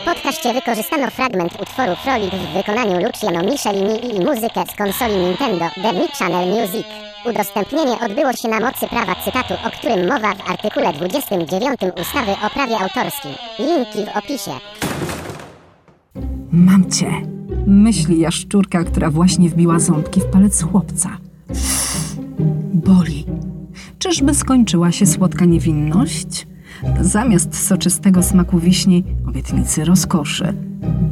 [0.00, 5.64] W podcaście wykorzystano fragment utworu Frolic w wykonaniu Luciano Michelini i muzykę z konsoli Nintendo
[5.74, 6.86] The Mi Channel Music.
[7.26, 12.50] Udostępnienie odbyło się na mocy prawa cytatu, o którym mowa w artykule 29 ustawy o
[12.50, 13.30] prawie autorskim.
[13.58, 14.50] Linki w opisie.
[16.52, 17.10] Mam cię.
[17.66, 21.10] Myśli jaszczurka, która właśnie wbiła ząbki w palec chłopca.
[22.74, 23.26] Boli.
[23.98, 26.46] Czyżby skończyła się słodka niewinność?
[27.00, 30.54] Zamiast soczystego smaku wiśni, obietnicy rozkoszy.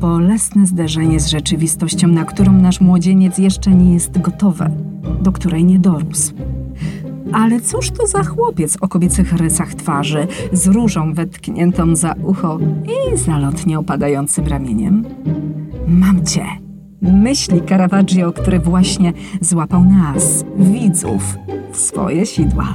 [0.01, 4.65] Bolesne zderzenie z rzeczywistością, na którą nasz młodzieniec jeszcze nie jest gotowy,
[5.23, 6.35] do której nie dorósł.
[7.33, 13.17] Ale cóż to za chłopiec o kobiecych rysach twarzy, z różą wetkniętą za ucho i
[13.17, 15.05] zalotnie opadającym ramieniem?
[15.89, 16.45] Mam cię.
[17.03, 21.39] Myśli Caravaggio, który właśnie złapał nas, widzów,
[21.73, 22.75] w swoje sidła.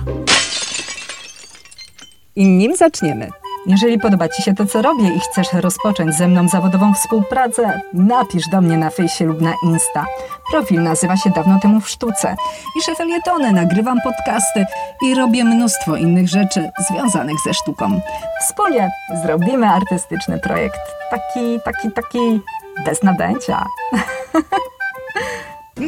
[2.38, 3.30] I nim zaczniemy.
[3.66, 8.44] Jeżeli podoba Ci się to, co robię i chcesz rozpocząć ze mną zawodową współpracę, napisz
[8.52, 10.06] do mnie na fejsie lub na Insta.
[10.52, 12.36] Profil nazywa się Dawno temu w sztuce.
[12.74, 14.66] Piszę felietony, nagrywam podcasty
[15.02, 18.02] i robię mnóstwo innych rzeczy związanych ze sztuką.
[18.42, 18.90] Wspólnie
[19.24, 20.80] zrobimy artystyczny projekt.
[21.12, 22.42] Taki, taki, taki
[22.86, 23.66] bez nadęcia.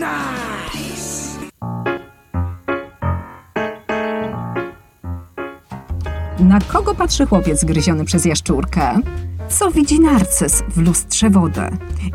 [6.40, 9.00] Na kogo patrzy chłopiec gryziony przez jaszczurkę?
[9.50, 11.62] Co widzi narcyz w lustrze wody?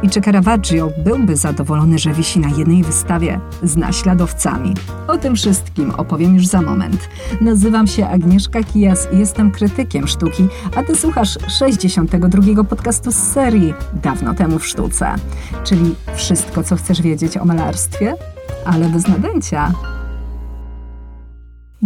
[0.03, 4.75] I czy Caravaggio byłby zadowolony, że wisi na jednej wystawie z naśladowcami?
[5.09, 7.09] O tym wszystkim opowiem już za moment.
[7.41, 13.75] Nazywam się Agnieszka Kijas i jestem krytykiem sztuki, a ty słuchasz 62 podcastu z serii
[14.03, 15.15] Dawno temu w sztuce.
[15.65, 18.15] Czyli wszystko, co chcesz wiedzieć o malarstwie,
[18.65, 19.73] ale bez nadęcia.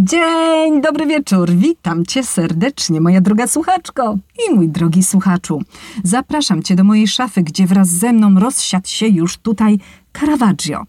[0.01, 1.51] Dzień dobry wieczór.
[1.51, 5.63] Witam cię serdecznie, moja droga słuchaczko i mój drogi słuchaczu.
[6.05, 9.79] Zapraszam cię do mojej szafy, gdzie wraz ze mną rozsiadł się już tutaj
[10.21, 10.85] Caravaggio.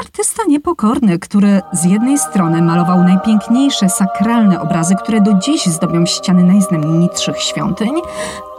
[0.00, 6.44] Artysta niepokorny, który z jednej strony malował najpiękniejsze sakralne obrazy, które do dziś zdobią ściany
[6.44, 7.92] najznamienitszych świątyń,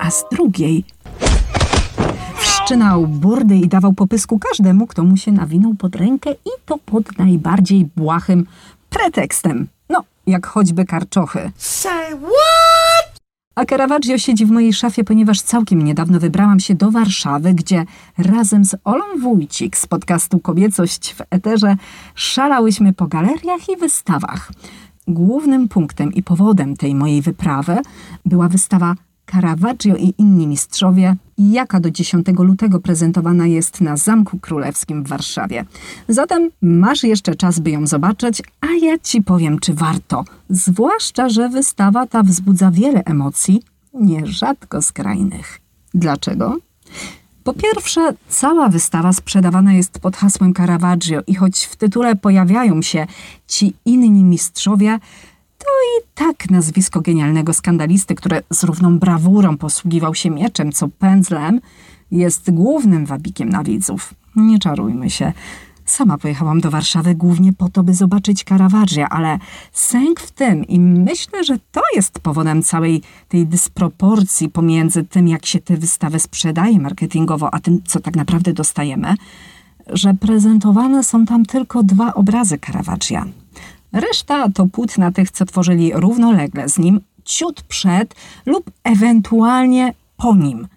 [0.02, 0.84] a z drugiej
[2.64, 7.18] wszczynał burdy i dawał popysku każdemu, kto mu się nawinął pod rękę i to pod
[7.18, 8.46] najbardziej błahym
[8.94, 9.68] pretekstem.
[9.90, 11.52] No, jak choćby karczochy.
[13.56, 17.86] A Caravaggio siedzi w mojej szafie, ponieważ całkiem niedawno wybrałam się do Warszawy, gdzie
[18.18, 21.76] razem z Olą Wójcik z podcastu Kobiecość w Eterze
[22.16, 24.52] szalałyśmy po galeriach i wystawach.
[25.08, 27.78] Głównym punktem i powodem tej mojej wyprawy
[28.26, 28.96] była wystawa
[29.34, 35.66] Caravaggio i inni mistrzowie, jaka do 10 lutego prezentowana jest na Zamku Królewskim w Warszawie.
[36.08, 40.26] Zatem masz jeszcze czas, by ją zobaczyć, a ja ci powiem, czy warto.
[40.50, 43.62] Zwłaszcza, że wystawa ta wzbudza wiele emocji,
[43.94, 45.60] nierzadko skrajnych.
[45.94, 46.58] Dlaczego?
[47.44, 53.08] Po pierwsze, cała wystawa sprzedawana jest pod hasłem Caravaggio i choć w tytule pojawiają się
[53.48, 55.00] ci inni mistrzowie,
[55.64, 55.70] to
[56.00, 61.60] i tak nazwisko genialnego skandalisty, który z równą brawurą posługiwał się mieczem, co pędzlem,
[62.12, 64.14] jest głównym wabikiem na widzów.
[64.36, 65.34] Nie czarujmy się.
[65.86, 69.40] Sama pojechałam do Warszawy głównie po to, by zobaczyć Caravaggio, ale
[69.72, 75.46] sęk w tym i myślę, że to jest powodem całej tej dysproporcji pomiędzy tym, jak
[75.46, 79.16] się te wystawy sprzedaje marketingowo, a tym, co tak naprawdę dostajemy,
[79.90, 83.26] że prezentowane są tam tylko dwa obrazy Caravaggia.
[83.94, 88.16] Reszta to płótna tych, co tworzyli równolegle z nim, ciut przed
[88.46, 90.68] lub ewentualnie po nim.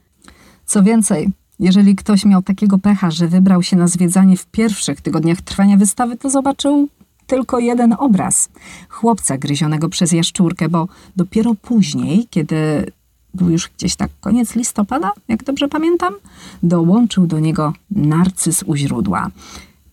[0.66, 1.28] Co więcej,
[1.58, 6.16] jeżeli ktoś miał takiego pecha, że wybrał się na zwiedzanie w pierwszych tygodniach trwania wystawy,
[6.16, 6.88] to zobaczył
[7.26, 8.48] tylko jeden obraz
[8.88, 12.92] chłopca gryzionego przez jaszczurkę, bo dopiero później, kiedy
[13.34, 16.14] był już gdzieś tak koniec listopada, jak dobrze pamiętam,
[16.62, 19.30] dołączył do niego narcyz u źródła.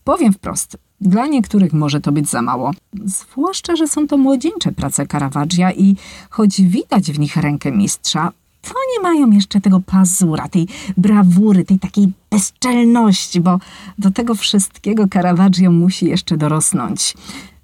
[0.04, 2.72] Powiem wprost, dla niektórych może to być za mało,
[3.06, 5.96] zwłaszcza, że są to młodzieńcze prace Caravaggia i
[6.30, 8.32] choć widać w nich rękę mistrza,
[8.62, 10.68] to nie mają jeszcze tego pazura, tej
[10.98, 13.60] brawury, tej takiej bezczelności, bo
[13.98, 17.14] do tego wszystkiego Caravaggio musi jeszcze dorosnąć.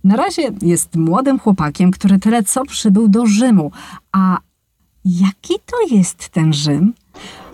[0.03, 3.71] Na razie jest młodym chłopakiem, który tyle co przybył do Rzymu,
[4.11, 4.37] a
[5.09, 6.93] jaki to jest ten Rzym?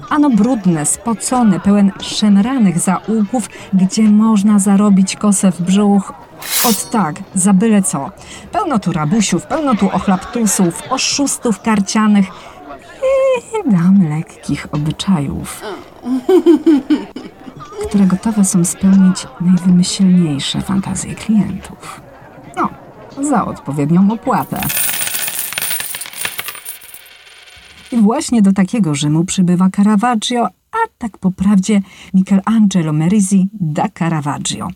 [0.09, 6.13] Ano brudny, spocony, pełen szemranych zaułków, gdzie można zarobić kosę w brzuch.
[6.65, 8.11] Od tak, za byle co.
[8.51, 12.25] Pełno tu rabusiów, pełno tu ochlaptusów, oszustów karcianych
[13.67, 15.61] i dam lekkich obyczajów,
[17.87, 22.01] które gotowe są spełnić najwymyślniejsze fantazje klientów.
[22.55, 22.69] No,
[23.29, 24.61] za odpowiednią opłatę.
[27.95, 31.81] I właśnie do takiego Rzymu przybywa Caravaggio, a tak po prawdzie
[32.13, 34.67] Michelangelo Merisi da Caravaggio.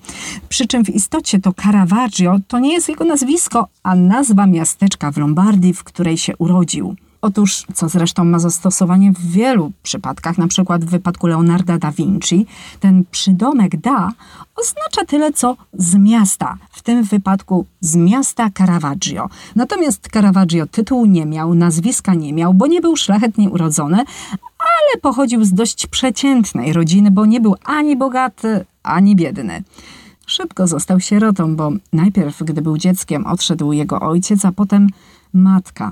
[0.49, 5.17] Przy czym w istocie to Caravaggio to nie jest jego nazwisko, a nazwa miasteczka w
[5.17, 6.95] Lombardii, w której się urodził.
[7.21, 12.45] Otóż, co zresztą ma zastosowanie w wielu przypadkach, na przykład w wypadku Leonarda da Vinci,
[12.79, 14.11] ten przydomek da
[14.55, 19.29] oznacza tyle co z miasta, w tym wypadku z miasta Caravaggio.
[19.55, 23.97] Natomiast Caravaggio tytułu nie miał, nazwiska nie miał, bo nie był szlachetnie urodzony,
[24.59, 29.63] ale pochodził z dość przeciętnej rodziny, bo nie był ani bogaty, ani biedny.
[30.25, 34.87] Szybko został sierotą, bo najpierw, gdy był dzieckiem, odszedł jego ojciec, a potem
[35.33, 35.91] matka.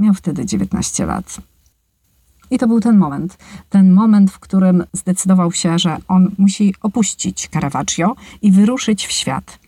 [0.00, 1.40] Miał wtedy 19 lat.
[2.50, 3.38] I to był ten moment.
[3.68, 9.58] Ten moment, w którym zdecydował się, że on musi opuścić Caravaggio i wyruszyć w świat.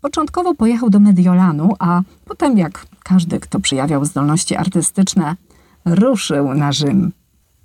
[0.00, 5.36] Początkowo pojechał do Mediolanu, a potem, jak każdy, kto przejawiał zdolności artystyczne,
[5.84, 7.12] ruszył na Rzym.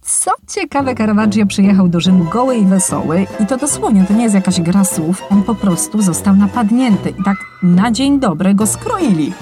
[0.02, 4.36] Co ciekawe, Caravaggio przyjechał do Rzymu goły i wesoły i to dosłownie, to nie jest
[4.36, 9.34] jakaś gra słów, on po prostu został napadnięty i tak na dzień dobry go skroili.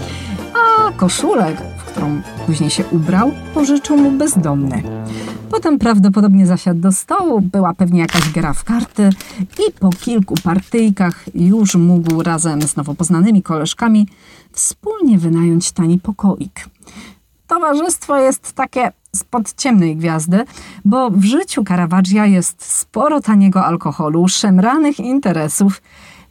[0.53, 4.83] A koszulek, którą później się ubrał, pożyczył mu bezdomny.
[5.51, 9.09] Potem prawdopodobnie zasiadł do stołu, była pewnie jakaś gra w karty
[9.41, 14.07] i po kilku partyjkach już mógł razem z nowo poznanymi koleżkami
[14.51, 16.69] wspólnie wynająć tani pokoik.
[17.47, 20.45] Towarzystwo jest takie spod ciemnej gwiazdy,
[20.85, 25.81] bo w życiu Caravaggia jest sporo taniego alkoholu, szemranych interesów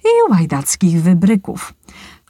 [0.05, 1.75] i łajdackich wybryków.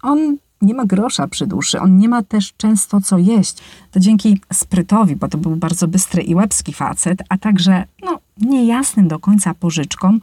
[0.02, 3.56] On nie ma grosza przy duszy, on nie ma też często co jeść.
[3.90, 9.08] To dzięki sprytowi, bo to był bardzo bystry i łebski facet, a także no, niejasnym
[9.08, 10.20] do końca pożyczkom,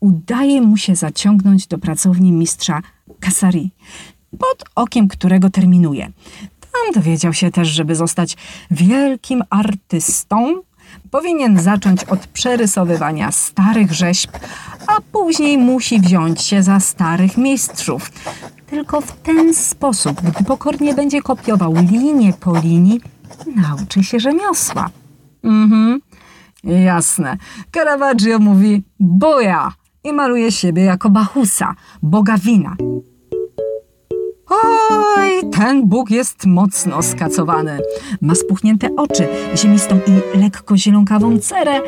[0.00, 2.82] udaje mu się zaciągnąć do pracowni mistrza
[3.20, 3.70] Kasari,
[4.30, 6.12] pod okiem którego terminuje.
[6.60, 8.36] Tam dowiedział się też, żeby zostać
[8.70, 10.54] wielkim artystą,
[11.10, 14.30] powinien zacząć od przerysowywania starych rzeźb,
[14.86, 18.10] a później musi wziąć się za starych mistrzów.
[18.74, 23.00] Tylko w ten sposób, gdy pokornie będzie kopiował linię po linii,
[23.56, 24.90] nauczy się rzemiosła.
[25.44, 26.00] Mhm,
[26.64, 27.36] jasne.
[27.74, 29.72] Caravaggio mówi boja
[30.04, 32.76] i maluje siebie jako Bachusa, boga wina.
[34.50, 37.78] Oj, ten Bóg jest mocno skacowany.
[38.20, 41.80] Ma spuchnięte oczy, ziemistą i lekko zielonkawą cerę,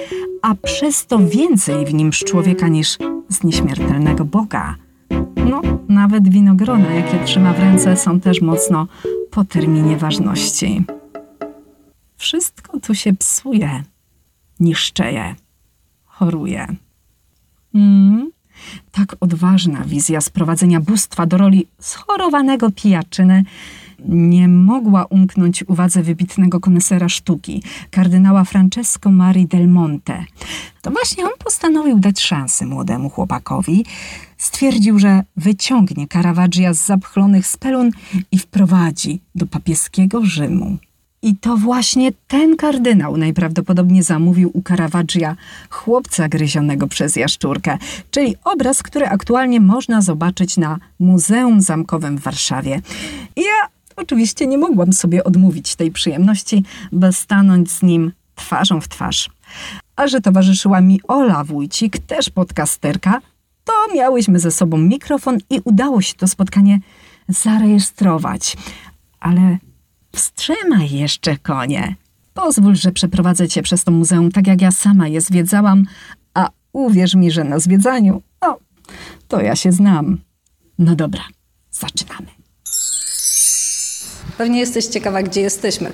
[0.43, 2.99] a przez to więcej w nim człowieka niż
[3.29, 4.86] z nieśmiertelnego Boga.
[5.51, 8.87] No, nawet winogrona, jakie trzyma w ręce, są też mocno
[9.31, 10.85] po terminie ważności.
[12.17, 13.83] Wszystko tu się psuje,
[14.61, 15.35] niszczeje,
[16.05, 16.67] choruje.
[17.75, 18.31] Mm,
[18.93, 23.45] tak odważna wizja sprowadzenia bóstwa do roli schorowanego pijaczyny
[24.09, 30.25] nie mogła umknąć uwadze wybitnego konesera sztuki, kardynała Francesco Mari del Monte.
[30.83, 33.85] To właśnie on postanowił dać szansę młodemu chłopakowi.
[34.39, 37.91] Stwierdził, że wyciągnie Caravaggia z zapchlonych spelun
[38.33, 40.79] i wprowadzi do papieskiego Rzymu.
[41.23, 45.37] I to właśnie ten kardynał najprawdopodobniej zamówił u Caravaggia
[45.71, 47.79] chłopca gryzionego przez jaszczurkę,
[48.11, 52.81] czyli obraz, który aktualnie można zobaczyć na Muzeum Zamkowym w Warszawie.
[53.37, 59.31] Ja oczywiście nie mogłam sobie odmówić tej przyjemności, by stanąć z nim twarzą w twarz.
[59.97, 63.21] A że towarzyszyła mi Ola Wójcik, też podcasterka,
[63.67, 66.81] to miałyśmy ze sobą mikrofon i udało się to spotkanie
[67.29, 68.57] zarejestrować.
[69.21, 69.59] Ale
[70.17, 71.97] Wstrzymaj jeszcze, konie.
[72.35, 75.85] Pozwól, że przeprowadzę cię przez to muzeum tak, jak ja sama je zwiedzałam,
[76.35, 78.59] a uwierz mi, że na zwiedzaniu, no,
[79.29, 80.19] to ja się znam.
[80.79, 81.23] No dobra,
[81.71, 82.27] zaczynamy.
[84.39, 85.93] Pewnie jesteś ciekawa, gdzie jesteśmy.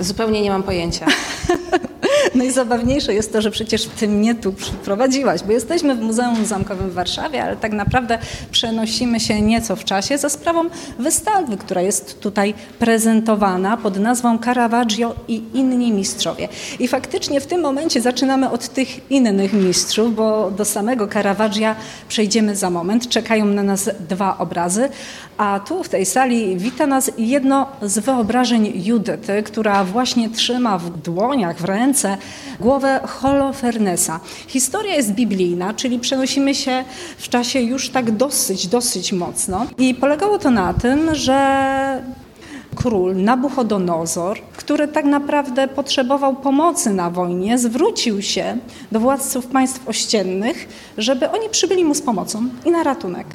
[0.00, 1.06] Zupełnie nie mam pojęcia.
[2.34, 6.94] Najzabawniejsze jest to, że przecież ty mnie tu przyprowadziłaś, bo jesteśmy w Muzeum Zamkowym w
[6.94, 8.18] Warszawie, ale tak naprawdę
[8.50, 10.64] przenosimy się nieco w czasie za sprawą
[10.98, 16.48] wystawy, która jest tutaj prezentowana pod nazwą Caravaggio i inni mistrzowie.
[16.78, 21.76] I faktycznie w tym momencie zaczynamy od tych innych mistrzów, bo do samego Caravaggia
[22.08, 23.08] przejdziemy za moment.
[23.08, 24.88] Czekają na nas dwa obrazy,
[25.38, 30.98] a tu w tej sali wita nas jedno z wyobrażeń Judyty, która właśnie trzyma w
[30.98, 32.16] dłoniach, w ręce
[32.60, 34.20] głowę Holofernesa.
[34.46, 36.84] Historia jest biblijna, czyli przenosimy się
[37.18, 39.66] w czasie już tak dosyć, dosyć mocno.
[39.78, 42.02] I polegało to na tym, że
[42.74, 48.58] król Nabuchodonozor, który tak naprawdę potrzebował pomocy na wojnie, zwrócił się
[48.92, 50.68] do władców państw ościennych,
[50.98, 53.26] żeby oni przybyli mu z pomocą i na ratunek.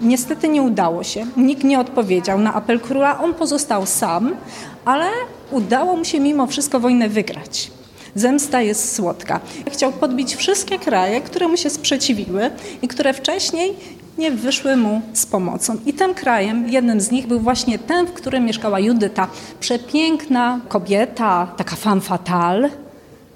[0.00, 4.36] Niestety nie udało się, nikt nie odpowiedział na apel króla, on pozostał sam,
[4.84, 5.06] ale
[5.50, 7.70] udało mu się mimo wszystko wojnę wygrać.
[8.16, 9.40] Zemsta jest słodka.
[9.72, 12.50] Chciał podbić wszystkie kraje, które mu się sprzeciwiły
[12.82, 13.74] i które wcześniej
[14.18, 15.76] nie wyszły mu z pomocą.
[15.86, 19.28] I tym krajem, jednym z nich był właśnie ten, w którym mieszkała Judyta.
[19.60, 22.70] Przepiękna kobieta, taka femme fatale,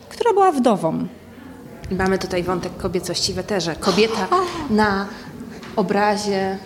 [0.09, 1.07] która była wdową.
[1.91, 3.77] Mamy tutaj wątek kobiecości w eterze.
[3.77, 4.29] Kobieta
[4.71, 5.07] na
[5.77, 6.59] obrazie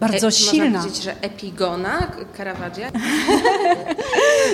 [0.00, 0.64] Bardzo e, silna.
[0.64, 2.90] Można powiedzieć, że epigona Caravaggia.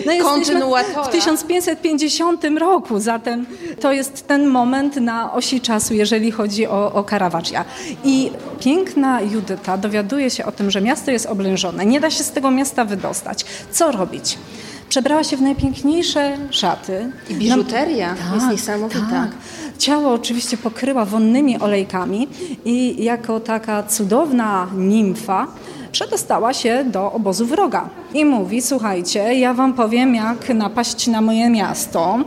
[0.06, 1.02] No Kontynuatora.
[1.02, 3.46] W 1550 roku, zatem
[3.80, 7.04] to jest ten moment na osi czasu, jeżeli chodzi o, o.
[8.04, 12.30] I piękna Judyta dowiaduje się o tym, że miasto jest oblężone, nie da się z
[12.30, 13.44] tego miasta wydostać.
[13.70, 14.38] Co robić?
[14.88, 17.10] Przebrała się w najpiękniejsze szaty.
[17.30, 19.10] I biżuteria jest niesamowita.
[19.10, 19.30] Tak.
[19.78, 22.28] Ciało oczywiście pokryła wonnymi olejkami
[22.64, 25.46] i jako taka cudowna nimfa
[25.92, 27.88] przedostała się do obozu wroga.
[28.14, 32.18] I mówi, słuchajcie, ja wam powiem, jak napaść na moje miasto,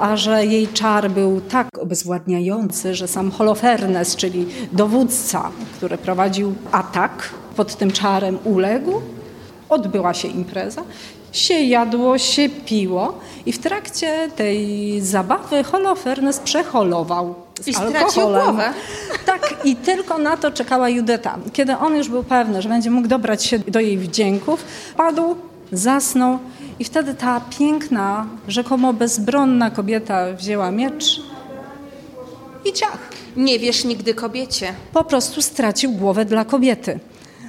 [0.00, 7.30] a że jej czar był tak obezwładniający, że sam Holofernes, czyli dowódca, który prowadził atak,
[7.56, 8.92] pod tym czarem uległ,
[9.68, 10.82] odbyła się impreza,
[11.36, 18.72] się jadło, się piło i w trakcie tej zabawy Holofernes przeholował z I stracił głowę.
[19.26, 21.38] Tak, i tylko na to czekała Judeta.
[21.52, 24.64] Kiedy on już był pewny, że będzie mógł dobrać się do jej wdzięków,
[24.96, 25.36] padł,
[25.72, 26.38] zasnął
[26.78, 31.20] i wtedy ta piękna, rzekomo bezbronna kobieta wzięła miecz
[32.64, 32.98] i ciach.
[33.36, 34.74] Nie wiesz nigdy kobiecie.
[34.92, 36.98] Po prostu stracił głowę dla kobiety.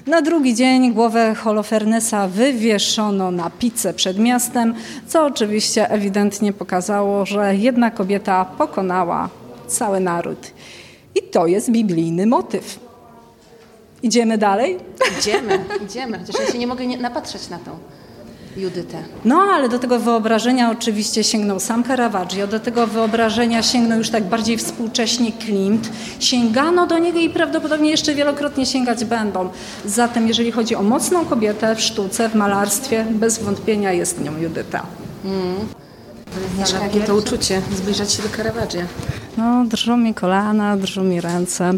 [0.08, 4.76] Na drugi dzień głowę Holofernesa wywieszono na pizzę przed miastem,
[5.08, 9.30] co oczywiście ewidentnie pokazało, że jedna kobieta pokonała
[9.68, 10.52] cały naród.
[11.16, 12.80] I to jest biblijny motyw.
[14.04, 14.78] Idziemy dalej?
[15.20, 16.20] Idziemy, idziemy.
[16.20, 17.72] Chociaż ja się nie mogę nie napatrzeć na tą
[18.58, 18.98] Judytę.
[19.26, 24.24] No, ale do tego wyobrażenia oczywiście sięgnął sam Caravaggio, do tego wyobrażenia sięgnął już tak
[24.24, 25.90] bardziej współcześnie Klimt.
[26.20, 29.50] Sięgano do niego i prawdopodobnie jeszcze wielokrotnie sięgać będą.
[29.86, 34.86] Zatem, jeżeli chodzi o mocną kobietę w sztuce, w malarstwie, bez wątpienia jest nią Judyta.
[36.76, 38.86] Ale jakie to uczucie zbliżać się do Caravaggia.
[39.38, 41.74] No, drżą mi kolana, drżą mi ręce.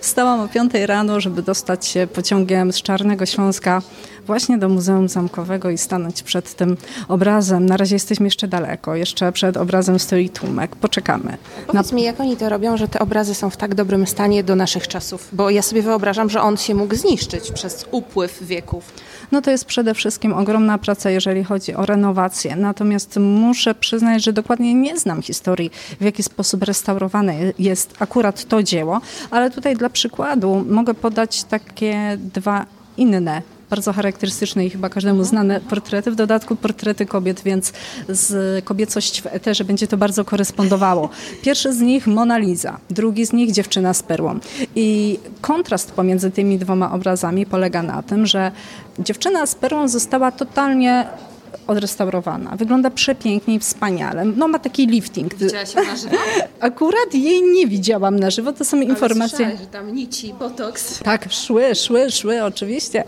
[0.00, 3.82] Wstałam o 5 rano, żeby dostać się pociągiem z Czarnego Śląska
[4.28, 6.76] właśnie do Muzeum Zamkowego i stanąć przed tym
[7.08, 7.66] obrazem.
[7.66, 10.76] Na razie jesteśmy jeszcze daleko, jeszcze przed obrazem stoi tłumek.
[10.76, 11.36] Poczekamy.
[11.66, 14.56] Powiedz mi, jak oni to robią, że te obrazy są w tak dobrym stanie do
[14.56, 15.28] naszych czasów?
[15.32, 18.92] Bo ja sobie wyobrażam, że on się mógł zniszczyć przez upływ wieków.
[19.32, 22.56] No to jest przede wszystkim ogromna praca, jeżeli chodzi o renowację.
[22.56, 26.62] Natomiast muszę przyznać, że dokładnie nie znam historii, w jaki sposób
[27.58, 29.00] jest akurat to dzieło,
[29.30, 35.60] ale tutaj dla przykładu mogę podać takie dwa inne bardzo charakterystyczne i chyba każdemu znane
[35.60, 37.72] portrety, w dodatku portrety kobiet, więc
[38.08, 41.08] z kobiecość w eterze będzie to bardzo korespondowało.
[41.42, 44.38] Pierwszy z nich Mona Lisa, drugi z nich Dziewczyna z perłą.
[44.76, 48.52] I kontrast pomiędzy tymi dwoma obrazami polega na tym, że
[48.98, 51.06] Dziewczyna z perłą została totalnie
[51.66, 52.56] odrestaurowana.
[52.56, 54.24] Wygląda przepięknie i wspaniale.
[54.24, 55.34] No ma taki lifting.
[55.34, 56.16] Widziałaś ją na żywo?
[56.60, 59.36] Akurat jej nie widziałam na żywo, to są informacje...
[59.36, 60.98] Słyszałeś, że tam nici, botoks.
[60.98, 63.04] Tak, szły, szły, szły, oczywiście.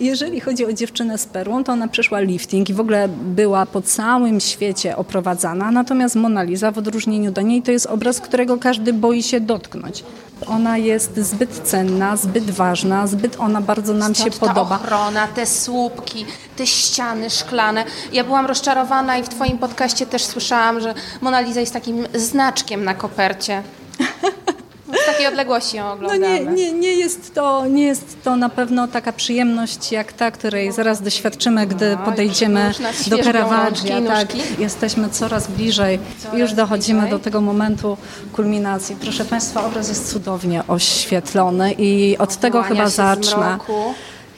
[0.00, 3.82] Jeżeli chodzi o dziewczynę z perłą, to ona przeszła lifting i w ogóle była po
[3.82, 8.92] całym świecie oprowadzana, natomiast Mona Lisa w odróżnieniu do niej to jest obraz, którego każdy
[8.92, 10.04] boi się dotknąć.
[10.46, 14.76] Ona jest zbyt cenna, zbyt ważna, zbyt ona bardzo nam się Ta podoba.
[14.76, 16.26] ochrona, te słupki,
[16.56, 17.84] te ściany szklane.
[18.12, 22.84] Ja byłam rozczarowana i w twoim podcaście też słyszałam, że Mona Lisa jest takim znaczkiem
[22.84, 23.62] na kopercie.
[25.02, 26.40] Z takiej odległości ją No oglądamy.
[26.40, 30.72] nie, nie, nie, jest to, nie jest to na pewno taka przyjemność jak ta, której
[30.72, 32.72] zaraz doświadczymy, gdy No, podejdziemy
[33.06, 34.00] do Caravaggia.
[34.02, 34.28] Tak,
[34.58, 35.98] jesteśmy coraz bliżej.
[36.22, 37.18] Coraz już dochodzimy bliżej.
[37.18, 37.96] do tego momentu
[38.32, 38.96] kulminacji.
[39.00, 43.58] Proszę Państwa, obraz jest cudownie oświetlony i od tego chyba zacznę.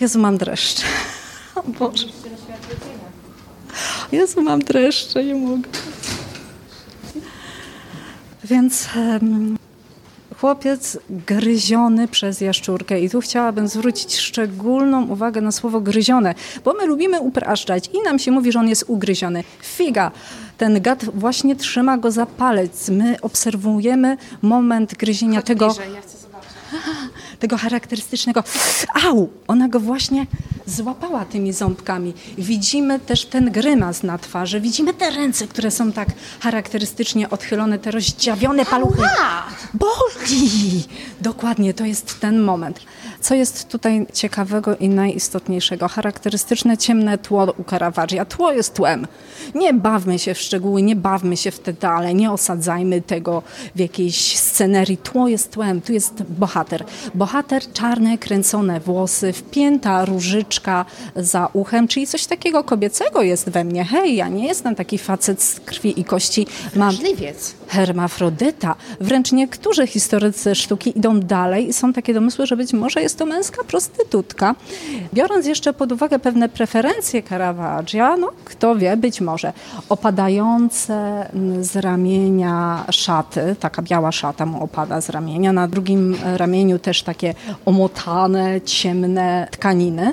[0.01, 0.83] Jezu, mam dreszcze.
[1.55, 2.07] O Boże.
[4.13, 5.69] Jezu, mam dreszcze, nie mogę.
[8.45, 9.57] Więc em,
[10.41, 16.87] chłopiec gryziony przez jaszczurkę i tu chciałabym zwrócić szczególną uwagę na słowo gryzione, bo my
[16.87, 19.45] lubimy upraszczać i nam się mówi, że on jest ugryziony.
[19.63, 20.11] Figa!
[20.59, 22.89] Ten gad właśnie trzyma go za palec.
[22.89, 26.51] My obserwujemy moment gryzienia Chodź tego bliżej, ja chcę zobaczyć.
[27.39, 28.45] Tego charakterystycznego
[29.05, 30.27] au, ona go właśnie
[30.67, 32.15] złapała tymi ząbkami.
[32.39, 36.09] Widzimy też ten grymas na twarzy, widzimy te ręce, które są tak
[36.41, 39.03] charakterystycznie odchylone, te rozdziawione paluchy.
[39.75, 40.85] Boli!
[41.21, 42.81] Dokładnie, to jest ten moment.
[43.21, 45.89] Co jest tutaj ciekawego i najistotniejszego?
[45.89, 48.25] Charakterystyczne ciemne tło u Caravaggia.
[48.25, 49.07] Tło jest tłem.
[49.55, 53.43] Nie bawmy się w szczegóły, nie bawmy się w detale, nie osadzajmy tego
[53.75, 54.97] w jakiejś scenerii.
[54.97, 56.85] Tło jest tłem, tu jest bohater.
[57.15, 57.28] Bohater,
[57.73, 60.85] czarne, kręcone włosy, wpięta różyczka
[61.17, 63.85] za uchem, czyli coś takiego kobiecego jest we mnie.
[63.85, 66.47] Hej, ja nie jestem taki facet z krwi i kości.
[66.77, 67.55] Mam Możliwiec.
[67.69, 68.75] hermafrodyta.
[69.01, 73.27] Wręcz niektórzy historycy sztuki idą dalej i są takie domysły, że być może jest to
[73.27, 74.55] męska prostytutka.
[75.15, 79.53] Biorąc jeszcze pod uwagę pewne preferencje Caravaggia, no kto wie, być może
[79.89, 81.27] opadające
[81.61, 87.35] z ramienia szaty, taka biała szata mu opada z ramienia, na drugim ramieniu też takie
[87.65, 90.13] omotane, ciemne tkaniny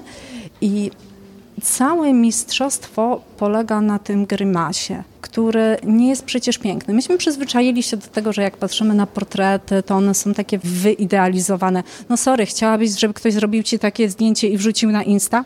[0.62, 0.92] i
[1.64, 6.94] Całe mistrzostwo polega na tym grymasie, który nie jest przecież piękny.
[6.94, 11.84] Myśmy przyzwyczaili się do tego, że jak patrzymy na portrety, to one są takie wyidealizowane.
[12.10, 15.46] No sorry, chciałabyś, żeby ktoś zrobił ci takie zdjęcie i wrzucił na Insta?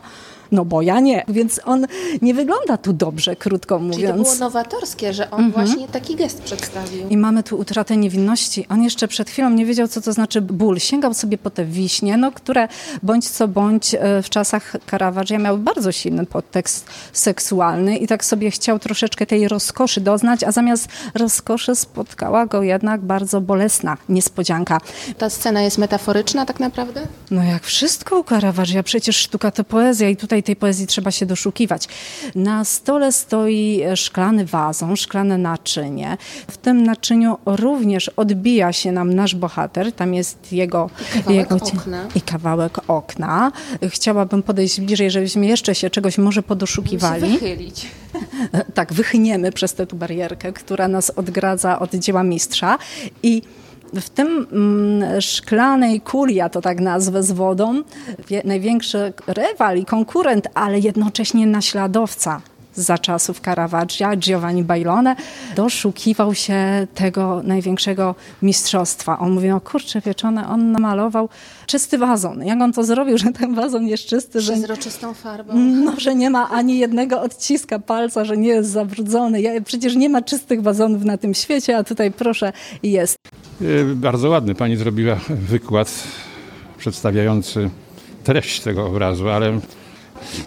[0.52, 1.86] No bo ja nie, więc on
[2.22, 3.96] nie wygląda tu dobrze, krótko mówiąc.
[3.96, 7.08] Czyli to było nowatorskie, że on właśnie taki gest przedstawił.
[7.08, 8.66] I mamy tu utratę niewinności.
[8.68, 10.78] On jeszcze przed chwilą nie wiedział, co to znaczy ból.
[10.78, 12.68] Sięgał sobie po te wiśnie, no, które
[13.02, 18.50] bądź co bądź e, w czasach Caravaggia miały bardzo silny podtekst seksualny i tak sobie
[18.50, 24.80] chciał troszeczkę tej rozkoszy doznać, a zamiast rozkoszy spotkała go jednak bardzo bolesna niespodzianka.
[25.18, 27.06] Ta scena jest metaforyczna tak naprawdę?
[27.30, 31.26] No jak wszystko u Caravaggia, przecież sztuka to poezja i tutaj tej poezji trzeba się
[31.26, 31.88] doszukiwać.
[32.34, 36.16] Na stole stoi szklany wazon, szklane naczynie.
[36.50, 39.92] W tym naczyniu również odbija się nam nasz bohater.
[39.92, 40.90] Tam jest jego...
[41.14, 42.06] kawałek jego okna.
[42.14, 43.52] I kawałek okna.
[43.88, 47.32] Chciałabym podejść bliżej, żebyśmy jeszcze się czegoś może podoszukiwali.
[47.32, 47.86] Wychylić.
[48.74, 52.78] tak, wychniemy przez tę tu barierkę, która nas odgradza od dzieła mistrza
[53.22, 53.42] i
[53.94, 57.82] w tym mm, szklanej kuli, ja to tak nazwę, z wodą,
[58.44, 62.40] największy rywal i konkurent, ale jednocześnie naśladowca
[62.74, 65.16] za czasów Caravaggia, Giovanni Bailone,
[65.56, 69.18] doszukiwał się tego największego mistrzostwa.
[69.18, 71.28] On mówi, no kurczę pieczone, on namalował
[71.66, 72.42] czysty wazon.
[72.46, 75.52] Jak on to zrobił, że ten wazon jest czysty, że Przezroczystą farbą.
[75.58, 79.40] no, że nie ma ani jednego odciska palca, że nie jest zabrudzony.
[79.40, 82.52] Ja, przecież nie ma czystych wazonów na tym świecie, a tutaj proszę
[82.82, 83.16] jest.
[83.62, 85.92] Y, Bardzo ładny pani zrobiła wykład
[86.78, 87.70] przedstawiający
[88.24, 89.60] treść tego obrazu, ale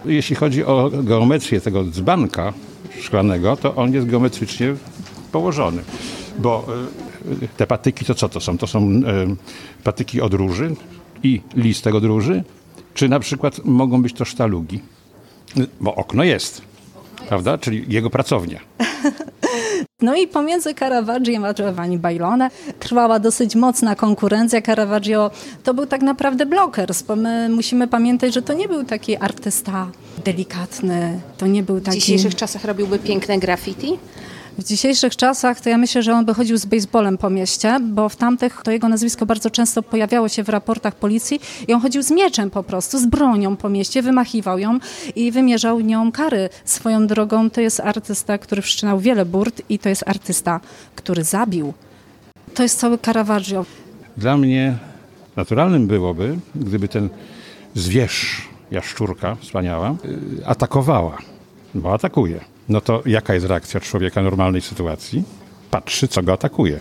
[0.04, 2.52] jeśli chodzi o geometrię tego dzbanka
[3.00, 4.74] szklanego, to on jest geometrycznie
[5.32, 5.82] położony,
[6.38, 6.66] bo
[7.42, 8.58] y, te patyki to co to są?
[8.58, 9.02] To są y,
[9.84, 10.76] patyki od róży
[11.22, 12.44] i listek od róży,
[12.94, 14.80] czy na przykład mogą być to sztalugi?
[15.80, 16.62] Bo okno jest,
[17.28, 17.58] prawda?
[17.58, 18.60] Czyli jego pracownia.
[20.02, 24.62] No i pomiędzy Caravaggiem a Giovanni Bailone trwała dosyć mocna konkurencja.
[24.62, 25.30] Caravaggio
[25.62, 29.86] to był tak naprawdę blokers, bo my musimy pamiętać, że to nie był taki artysta
[30.24, 31.98] delikatny, to nie był W taki...
[31.98, 33.98] dzisiejszych czasach robiłby piękne graffiti.
[34.58, 38.08] W dzisiejszych czasach to ja myślę, że on by chodził z baseballem po mieście, bo
[38.08, 42.02] w tamtych to jego nazwisko bardzo często pojawiało się w raportach policji i on chodził
[42.02, 44.78] z mieczem po prostu, z bronią po mieście, wymachiwał ją
[45.16, 46.48] i wymierzał nią kary.
[46.64, 50.60] Swoją drogą to jest artysta, który wszczynał wiele burt i to jest artysta,
[50.94, 51.74] który zabił.
[52.54, 53.64] To jest cały Caravaggio.
[54.16, 54.78] Dla mnie
[55.36, 57.08] naturalnym byłoby, gdyby ten
[57.74, 59.96] zwierz, jaszczurka wspaniała,
[60.40, 61.18] y, atakowała,
[61.74, 62.53] bo atakuje.
[62.68, 65.22] No to jaka jest reakcja człowieka w normalnej sytuacji?
[65.70, 66.80] Patrzy, co go atakuje.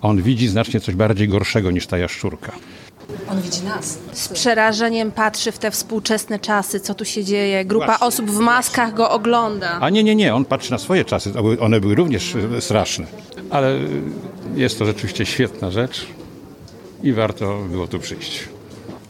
[0.00, 2.52] On widzi znacznie coś bardziej gorszego niż ta jaszczurka.
[3.30, 3.98] On widzi nas.
[4.12, 7.64] Z przerażeniem patrzy w te współczesne czasy, co tu się dzieje.
[7.64, 9.78] Grupa Właśnie, osób w maskach go ogląda.
[9.80, 13.06] A nie, nie, nie, on patrzy na swoje czasy, one były również y, straszne.
[13.50, 13.80] Ale y,
[14.54, 16.06] jest to rzeczywiście świetna rzecz
[17.02, 18.48] i warto było tu przyjść.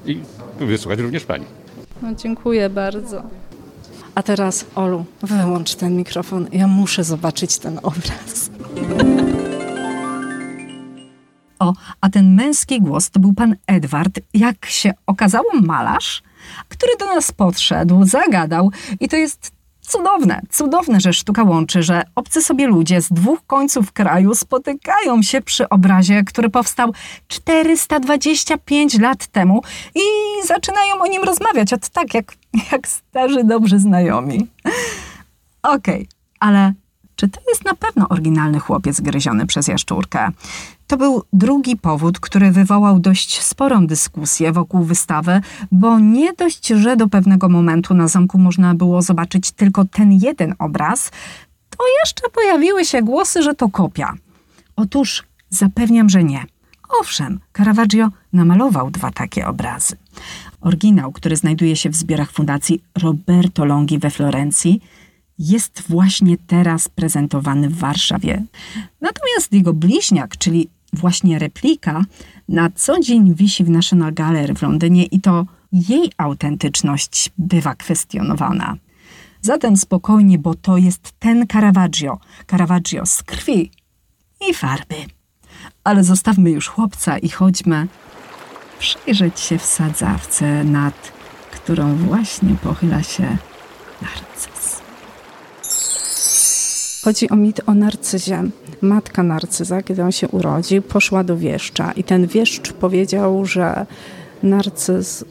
[0.07, 0.21] I
[0.59, 1.45] wysłuchać również pani.
[2.03, 3.23] No, dziękuję bardzo.
[4.15, 6.49] A teraz, Olu, wyłącz ten mikrofon.
[6.53, 8.51] Ja muszę zobaczyć ten obraz.
[11.59, 16.23] O, a ten męski głos to był pan Edward, jak się okazało malarz,
[16.69, 19.54] który do nas podszedł, zagadał i to jest
[19.87, 25.41] cudowne, cudowne, że sztuka łączy, że obcy sobie ludzie z dwóch końców kraju spotykają się
[25.41, 26.93] przy obrazie, który powstał
[27.29, 29.63] 425 lat temu
[29.95, 30.01] i
[30.47, 32.33] zaczynają o nim rozmawiać, od tak jak,
[32.73, 34.47] jak starzy, dobrzy znajomi.
[35.63, 36.09] Okej,
[36.41, 36.73] ale
[37.17, 40.29] czy to jest na pewno oryginalny chłopiec gryziony przez jaszczurkę.
[40.87, 45.41] To był drugi powód, który wywołał dość sporą dyskusję wokół wystawy,
[45.73, 50.55] bo nie dość, że do pewnego momentu na zamku można było zobaczyć tylko ten jeden
[50.59, 51.11] obraz,
[51.71, 54.15] to jeszcze pojawiły się głosy, że to kopia.
[54.77, 56.45] Otóż zapewniam, że nie.
[57.01, 59.97] Owszem, Caravaggio namalował dwa takie obrazy.
[60.61, 64.81] Oryginał, który znajduje się w zbiorach Fundacji Roberto Longhi we Florencji,
[65.39, 68.43] jest właśnie teraz prezentowany w Warszawie.
[69.01, 72.05] Natomiast jego bliźniak, czyli właśnie replika,
[72.49, 78.77] na co dzień wisi w National Gallery w Londynie i to jej autentyczność bywa kwestionowana.
[79.41, 82.19] Zatem spokojnie, bo to jest ten Caravaggio.
[82.51, 83.71] Caravaggio z krwi
[84.51, 84.95] i farby.
[85.85, 87.89] Ale zostawmy już chłopca i chodźmy
[88.79, 91.13] przyjrzeć się w sadzawce, nad
[91.51, 93.37] którą właśnie pochyla się
[97.05, 98.43] Chodzi o mit o narcyzie.
[98.81, 103.87] Matka narcyza, kiedy on się urodził, poszła do wieszcza i ten wieszcz powiedział, że
[104.43, 105.25] narcyz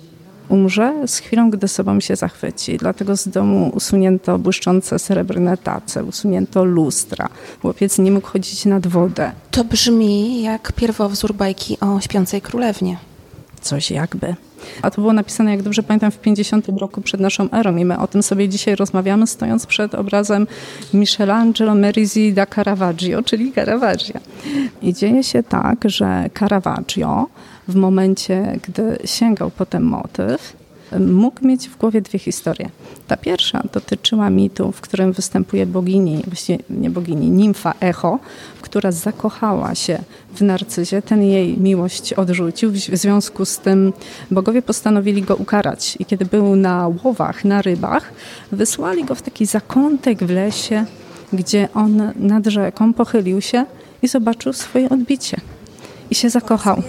[0.50, 2.78] umrze z chwilą, gdy sobą się zachwyci.
[2.78, 7.30] Dlatego z domu usunięto błyszczące srebrne tace, usunięto lustra.
[7.62, 9.32] Chłopiec nie mógł chodzić nad wodę.
[9.52, 12.98] To brzmi jak pierwowzór bajki o śpiącej królewnie.
[13.64, 14.36] Coś jakby.
[14.82, 18.00] A to było napisane, jak dobrze pamiętam, w 50 roku przed naszą erą i my
[18.00, 20.48] o tym sobie dzisiaj rozmawiamy, stojąc przed obrazem
[20.94, 24.20] Michelangelo Merisi da Caravaggio, czyli Caravaggia.
[24.82, 27.28] I dzieje się tak, że Caravaggio
[27.68, 30.63] w momencie, gdy sięgał po ten motyw,
[31.00, 32.70] mógł mieć w głowie dwie historie.
[33.08, 38.20] Ta pierwsza dotyczyła mitu, w którym występuje bogini, właściwie nie bogini, nimfa Echo,
[38.62, 40.00] która zakochała się
[40.36, 41.02] w narcyzie.
[41.02, 42.72] Ten jej miłość odrzucił.
[42.72, 43.94] W związku z tym
[44.32, 45.98] bogowie postanowili go ukarać.
[46.00, 48.14] I kiedy był na łowach, na rybach,
[48.52, 50.86] wysłali go w taki zakątek w lesie,
[51.34, 53.66] gdzie on nad rzeką pochylił się
[54.02, 55.38] i zobaczył swoje odbicie.
[56.10, 56.82] I się zakochał.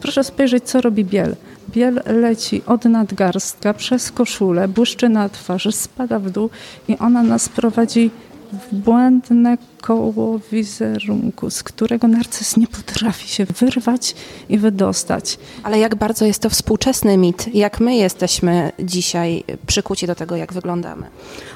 [0.00, 1.36] Proszę spojrzeć, co robi biel.
[1.68, 6.50] Biel leci od nadgarstka przez koszulę, błyszczy na twarzy, spada w dół
[6.88, 8.10] i ona nas prowadzi
[8.52, 14.14] w błędne koło wizerunku, z którego narcyz nie potrafi się wyrwać
[14.48, 15.38] i wydostać.
[15.62, 20.52] Ale jak bardzo jest to współczesny mit, jak my jesteśmy dzisiaj przykuci do tego, jak
[20.52, 21.06] wyglądamy.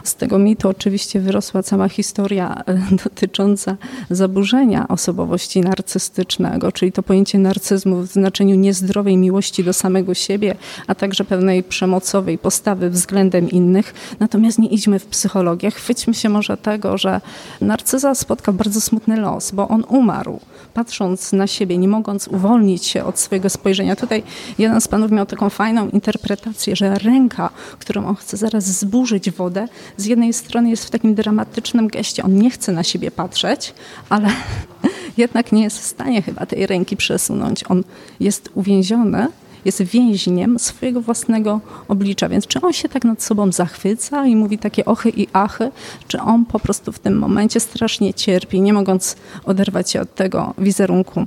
[0.05, 3.77] Z tego mitu oczywiście wyrosła cała historia e, dotycząca
[4.11, 10.55] zaburzenia osobowości narcystycznego, czyli to pojęcie narcyzmu w znaczeniu niezdrowej miłości do samego siebie,
[10.87, 13.95] a także pewnej przemocowej postawy względem innych.
[14.21, 15.71] Natomiast nie idźmy w psychologię.
[15.71, 17.21] Chwyćmy się może tego, że
[17.61, 20.41] narcyza spotkał bardzo smutny los, bo on umarł,
[20.75, 23.97] patrząc na siebie, nie mogąc uwolnić się od swojego spojrzenia.
[23.97, 24.23] Tutaj
[24.59, 29.69] jeden z panów miał taką fajną interpretację, że ręka, którą on chce zaraz zburzyć wodę,
[29.97, 32.23] z jednej strony jest w takim dramatycznym geście.
[32.25, 33.75] On nie chce na siebie patrzeć,
[34.09, 34.29] ale
[35.17, 37.65] jednak nie jest w stanie chyba tej ręki przesunąć.
[37.69, 37.85] On
[38.21, 39.29] jest uwięziony
[39.65, 42.29] jest więźniem swojego własnego oblicza.
[42.29, 45.71] Więc czy on się tak nad sobą zachwyca i mówi takie ochy i achy,
[46.09, 50.55] czy on po prostu w tym momencie strasznie cierpi, nie mogąc oderwać się od tego
[50.59, 51.27] wizerunku.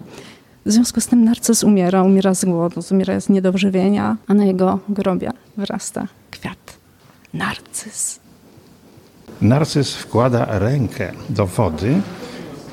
[0.66, 4.80] W związku z tym narcyz umiera, umiera z głodu, umiera z niedożywienia, a na jego
[4.90, 6.78] grobie wyrasta kwiat.
[7.34, 8.20] Narcyz.
[9.42, 12.02] Narcyz wkłada rękę do wody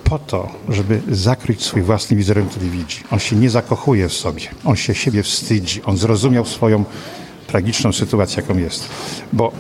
[0.05, 3.05] po to, żeby zakryć swój własny wizerunek, który widzi.
[3.11, 6.85] On się nie zakochuje w sobie, on się siebie wstydzi, on zrozumiał swoją
[7.47, 8.89] tragiczną sytuację, jaką jest.
[9.33, 9.53] Bo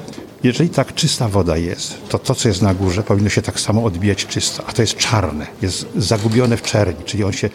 [0.42, 3.84] jeżeli tak czysta woda jest, to to, co jest na górze, powinno się tak samo
[3.84, 7.50] odbijać czysto, a to jest czarne, jest zagubione w czerni, czyli on się,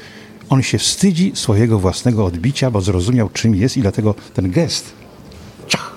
[0.50, 4.92] on się wstydzi swojego własnego odbicia, bo zrozumiał, czym jest i dlatego ten gest,
[5.68, 5.92] ciach,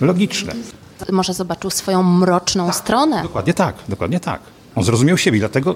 [0.00, 0.52] logiczne.
[1.12, 3.22] Może zobaczył swoją mroczną tak, stronę.
[3.22, 4.40] Dokładnie tak, dokładnie tak.
[4.78, 5.74] On zrozumiał siebie, dlatego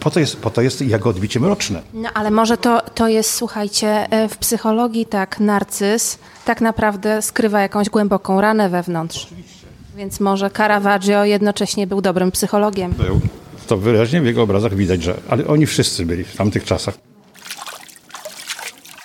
[0.00, 1.82] po to jest, po to jest jego odbicie mroczne.
[1.94, 7.60] No ale może to, to jest, słuchajcie, e, w psychologii tak narcyz tak naprawdę skrywa
[7.60, 9.24] jakąś głęboką ranę wewnątrz.
[9.24, 9.66] Oczywiście.
[9.96, 12.92] Więc może Caravaggio jednocześnie był dobrym psychologiem.
[12.92, 13.20] Był.
[13.66, 16.94] To wyraźnie w jego obrazach widać, że ale oni wszyscy byli w tamtych czasach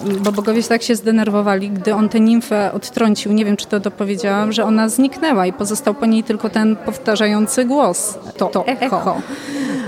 [0.05, 4.51] bo bogowie tak się zdenerwowali, gdy on tę nimfę odtrącił, nie wiem czy to dopowiedziałam,
[4.51, 9.21] że ona zniknęła i pozostał po niej tylko ten powtarzający głos, to, to echo.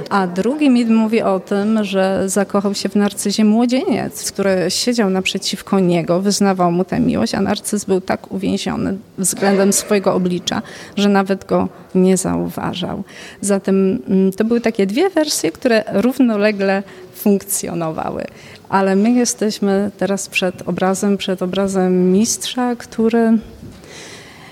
[0.09, 5.79] A drugi mit mówi o tym, że zakochał się w narcyzie młodzieniec, który siedział naprzeciwko
[5.79, 10.61] niego, wyznawał mu tę miłość, a narcyz był tak uwięziony względem swojego oblicza,
[10.97, 13.03] że nawet go nie zauważał.
[13.41, 16.83] Zatem mm, to były takie dwie wersje, które równolegle
[17.15, 18.23] funkcjonowały.
[18.69, 23.39] Ale my jesteśmy teraz przed obrazem, przed obrazem mistrza, który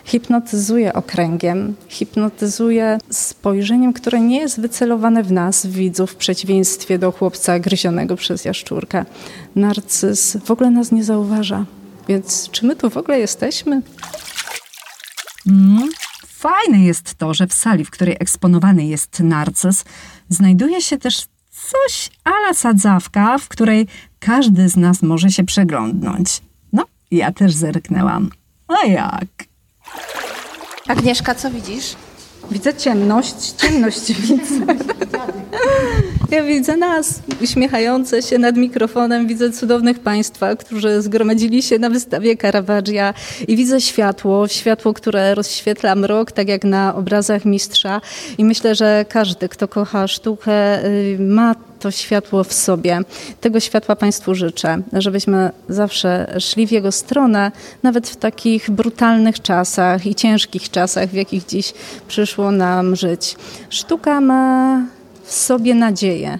[0.05, 7.59] hipnotyzuje okręgiem, hipnotyzuje spojrzeniem, które nie jest wycelowane w nas, widzów, w przeciwieństwie do chłopca
[7.59, 9.05] gryzionego przez jaszczurkę.
[9.55, 11.65] Narcyz w ogóle nas nie zauważa.
[12.07, 13.81] Więc czy my tu w ogóle jesteśmy?
[15.47, 15.89] Mm,
[16.27, 19.85] fajne jest to, że w sali, w której eksponowany jest narcyz,
[20.29, 21.25] znajduje się też
[21.71, 23.87] coś ala sadzawka, w której
[24.19, 26.41] każdy z nas może się przeglądnąć.
[26.73, 28.29] No, ja też zerknęłam.
[28.67, 29.25] A jak?
[30.87, 31.95] Agnieszka, co widzisz?
[32.51, 34.65] Widzę ciemność, ciemność widzę.
[36.31, 42.37] Ja widzę nas uśmiechające się nad mikrofonem, widzę cudownych państwa, którzy zgromadzili się na wystawie
[42.37, 43.13] Caravaggia
[43.47, 48.01] i widzę światło, światło, które rozświetla mrok, tak jak na obrazach mistrza
[48.37, 52.99] i myślę, że każdy, kto kocha sztukę, y, ma to światło w sobie.
[53.41, 57.51] Tego światła Państwu życzę, żebyśmy zawsze szli w jego stronę,
[57.83, 61.73] nawet w takich brutalnych czasach i ciężkich czasach, w jakich dziś
[62.07, 63.35] przyszło nam żyć.
[63.69, 64.81] Sztuka ma
[65.25, 66.39] w sobie nadzieję.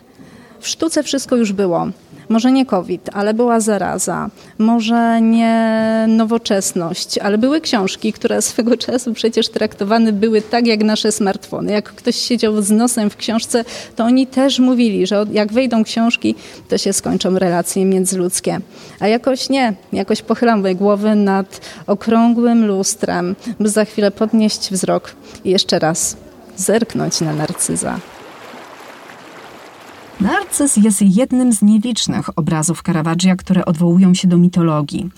[0.59, 1.87] W sztuce wszystko już było.
[2.29, 4.29] Może nie COVID, ale była zaraza.
[4.57, 11.11] Może nie nowoczesność, ale były książki, które swego czasu przecież traktowane były tak jak nasze
[11.11, 11.71] smartfony.
[11.71, 16.35] Jak ktoś siedział z nosem w książce, to oni też mówili, że jak wejdą książki,
[16.69, 18.59] to się skończą relacje międzyludzkie.
[18.99, 19.73] A jakoś nie.
[19.93, 26.17] Jakoś pochylam głowy nad okrągłym lustrem, by za chwilę podnieść wzrok i jeszcze raz
[26.57, 27.99] zerknąć na narcyza.
[30.21, 35.09] Narcyz jest jednym z nielicznych obrazów Caravaggia, które odwołują się do mitologii.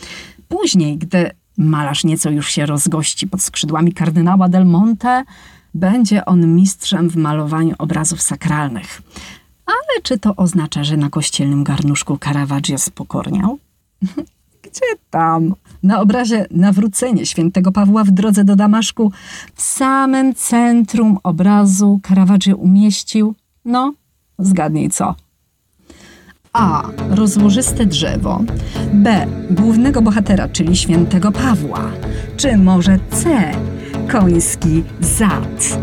[0.48, 5.24] Później, gdy malarz nieco już się rozgości pod skrzydłami kardynała Del Monte,
[5.74, 9.02] będzie on mistrzem w malowaniu obrazów sakralnych.
[9.66, 13.60] Ale czy to oznacza, że na kościelnym garnuszku Caravaggio spokorniał?
[14.64, 15.56] Gdzie tam?
[15.84, 19.12] Na obrazie Nawrócenie świętego Pawła w drodze do Damaszku
[19.56, 23.94] w samym centrum obrazu Caravaggio umieścił, no,
[24.40, 25.16] Zgadnij co.
[26.54, 26.84] A.
[27.10, 28.42] Rozłożyste drzewo.
[28.94, 29.28] B.
[29.52, 31.92] Głównego bohatera, czyli świętego Pawła.
[32.38, 33.52] Czy może C.
[34.12, 35.80] Koński zad.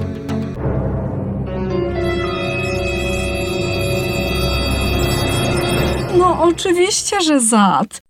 [6.18, 8.03] No, oczywiście, że zad.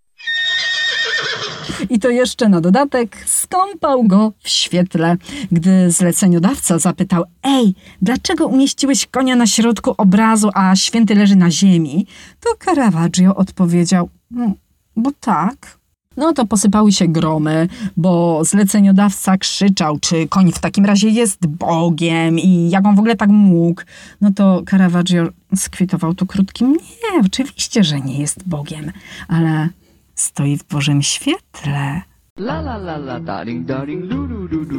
[1.91, 5.17] I to jeszcze na dodatek skąpał go w świetle,
[5.53, 12.07] gdy zleceniodawca zapytał: Ej, dlaczego umieściłeś konia na środku obrazu, a święty leży na ziemi?
[12.41, 14.53] To Caravaggio odpowiedział: no,
[14.97, 15.79] Bo tak.
[16.17, 22.39] No to posypały się gromy, bo zleceniodawca krzyczał, czy koń w takim razie jest Bogiem
[22.39, 23.83] i jak on w ogóle tak mógł.
[24.21, 28.93] No to Caravaggio skwitował to krótkim: Nie, oczywiście, że nie jest Bogiem,
[29.29, 29.69] ale
[30.15, 32.03] stoi w Bożym świetle.
[32.39, 34.09] La la la la daring daring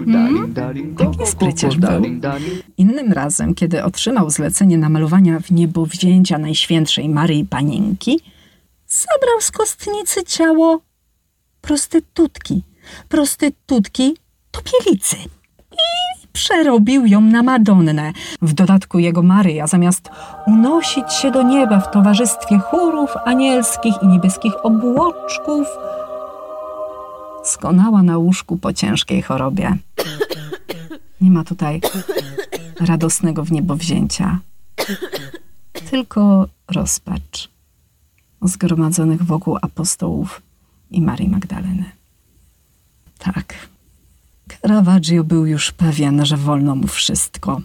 [0.06, 2.02] daring daring Taki spryciarz był.
[2.78, 8.20] Innym razem, kiedy otrzymał zlecenie namalowania w niebo wzięcia Najświętszej Maryi Panienki,
[8.88, 10.82] zabrał z kostnicy ciało
[11.62, 12.64] prostytutki.
[13.10, 14.18] Prostytutki
[14.52, 15.16] topielicy.
[15.72, 18.14] I przerobił ją na Madonnę.
[18.42, 20.10] W dodatku jego Maryja, zamiast
[20.48, 25.68] unosić się do nieba w towarzystwie chórów anielskich i niebieskich obłoczków,
[27.44, 29.78] skonała na łóżku po ciężkiej chorobie.
[31.22, 31.82] Nie ma tutaj
[32.80, 33.52] radosnego w
[35.90, 37.50] tylko rozpacz
[38.42, 40.42] zgromadzonych wokół apostołów
[40.92, 41.86] i Marii Magdaleny.
[43.20, 43.54] Tak,
[44.62, 47.62] Caravaggio był już pewien, że wolno mu wszystko.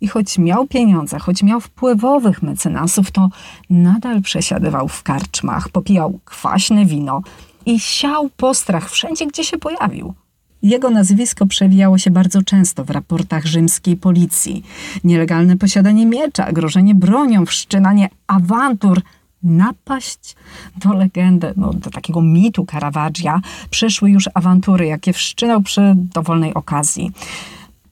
[0.00, 3.28] I choć miał pieniądze, choć miał wpływowych mecenasów, to
[3.70, 7.22] nadal przesiadywał w karczmach, popijał kwaśne wino
[7.66, 10.14] i siał postrach wszędzie, gdzie się pojawił.
[10.62, 14.64] Jego nazwisko przewijało się bardzo często w raportach rzymskiej policji.
[15.04, 19.02] Nielegalne posiadanie miecza, grożenie bronią, wszczynanie awantur,
[19.44, 20.36] napaść
[20.76, 27.12] do legendy, no, do takiego mitu Caravaggia przeszły już awantury, jakie wszczynał przy dowolnej okazji.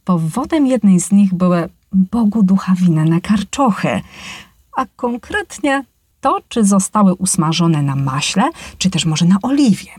[0.05, 4.01] Powodem jednej z nich były Bogu ducha winne karczochy,
[4.77, 5.85] a konkretnie
[6.21, 9.91] to, czy zostały usmażone na maśle, czy też może na oliwie.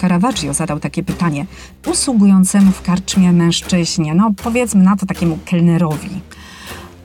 [0.00, 1.46] Caravaggio zadał takie pytanie
[1.86, 6.20] usługującemu w karczmie mężczyźnie, no powiedzmy na to takiemu kelnerowi.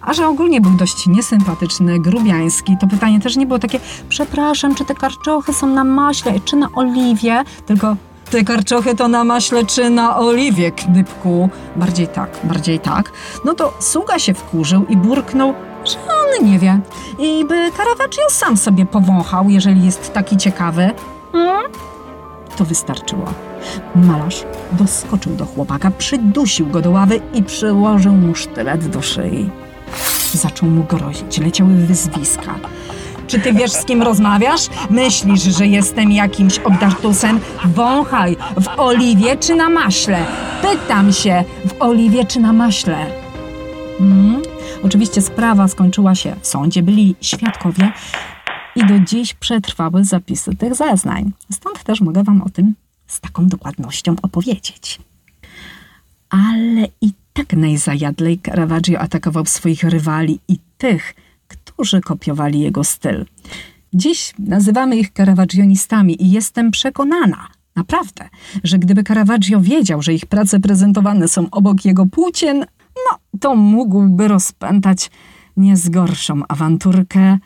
[0.07, 4.85] A że ogólnie był dość niesympatyczny, grubiański, to pytanie też nie było takie przepraszam, czy
[4.85, 7.95] te karczochy są na maśle, czy na oliwie, tylko
[8.31, 11.49] te karczochy to na maśle czy na oliwie, knypku.
[11.75, 13.11] Bardziej tak, bardziej tak.
[13.45, 15.53] No to sługa się wkurzył i burknął,
[15.85, 16.79] że on nie wie.
[17.19, 20.91] I by Caravaggio sam sobie powąchał, jeżeli jest taki ciekawy.
[21.31, 21.71] Hmm?
[22.57, 23.25] To wystarczyło.
[23.95, 29.49] Malarz doskoczył do chłopaka, przydusił go do ławy i przyłożył mu sztylet do szyi.
[30.33, 32.55] Zaczął mu grozić, leciały wyzwiska.
[33.27, 34.67] Czy ty wiesz, z kim rozmawiasz?
[34.89, 37.39] Myślisz, że jestem jakimś obdartusem?
[37.65, 40.25] Wąchaj, w oliwie czy na maśle?
[40.61, 43.05] Pytam się, w oliwie czy na maśle?
[43.99, 44.41] Mm.
[44.83, 47.91] Oczywiście sprawa skończyła się w sądzie, byli świadkowie
[48.75, 51.31] i do dziś przetrwały zapisy tych zeznań.
[51.51, 52.73] Stąd też mogę wam o tym
[53.07, 54.99] z taką dokładnością opowiedzieć.
[56.29, 61.13] Ale i tak najzajadlej Caravaggio atakował swoich rywali i tych,
[61.47, 63.25] którzy kopiowali jego styl.
[63.93, 68.29] Dziś nazywamy ich Caravagionistami i jestem przekonana, naprawdę,
[68.63, 74.27] że gdyby Caravaggio wiedział, że ich prace prezentowane są obok jego płócien, no to mógłby
[74.27, 75.11] rozpętać
[75.57, 77.37] nie z gorszą awanturkę,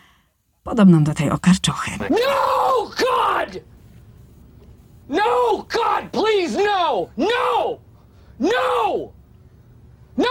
[0.64, 1.92] podobną do tej o karczochy.
[2.10, 3.64] No, God!
[5.10, 7.08] No, God, please, no!
[7.18, 7.78] No!
[8.40, 9.21] No!
[10.18, 10.26] No!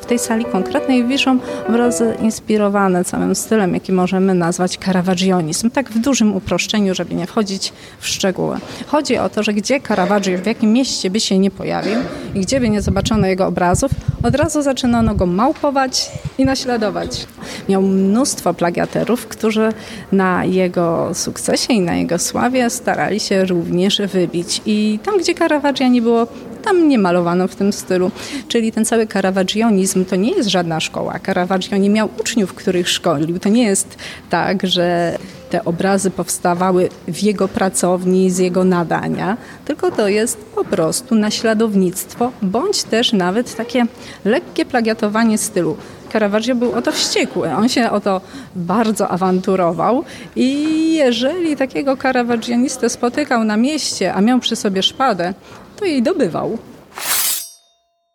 [0.00, 1.38] W tej sali konkretnej wiszą
[1.68, 5.70] obrazy inspirowane całym stylem, jaki możemy nazwać caravagionizm.
[5.70, 8.56] Tak w dużym uproszczeniu, żeby nie wchodzić w szczegóły.
[8.86, 11.98] Chodzi o to, że gdzie Caravaggio, w jakim mieście by się nie pojawił
[12.34, 13.90] i gdzie by nie zobaczono jego obrazów,
[14.22, 17.26] od razu zaczynano go małpować i naśladować.
[17.68, 19.72] Miał mnóstwo plagiaterów, którzy
[20.12, 24.62] na jego sukcesie i na jego sławie starali się również wybić.
[24.66, 26.26] I tam, gdzie Caravaggia nie było,
[26.62, 28.10] tam nie malowano w tym stylu.
[28.48, 31.18] Czyli ten cały caravagionizm to nie jest żadna szkoła.
[31.26, 33.38] Caravaggio nie miał uczniów, których szkolił.
[33.38, 33.96] To nie jest
[34.30, 35.18] tak, że
[35.50, 42.32] te obrazy powstawały w jego pracowni z jego nadania, tylko to jest po prostu naśladownictwo,
[42.42, 43.86] bądź też nawet takie
[44.24, 45.76] lekkie plagiatowanie stylu.
[46.12, 48.20] Caravaggio był o to wściekły, on się o to
[48.56, 50.04] bardzo awanturował
[50.36, 55.34] i jeżeli takiego caravagionistę spotykał na mieście, a miał przy sobie szpadę,
[55.78, 56.58] to jej dobywał.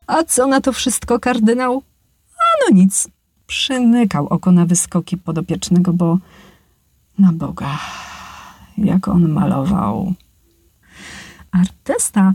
[0.08, 1.84] A co na to wszystko kardynał?
[2.38, 3.08] A no nic.
[3.48, 6.18] Przymykał oko na wyskoki podopiecznego, bo
[7.20, 7.80] na Boga,
[8.78, 10.14] jak on malował.
[11.52, 12.34] Artysta